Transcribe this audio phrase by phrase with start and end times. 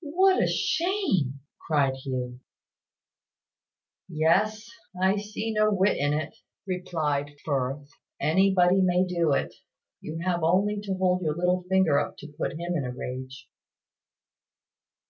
[0.00, 2.40] "What a shame!" cried Hugh.
[4.08, 6.34] "Yes: I see no wit in it,"
[6.66, 7.90] replied Firth.
[8.18, 9.52] "Anybody may do it.
[10.00, 13.50] You have only to hold your little finger up to put him in a rage."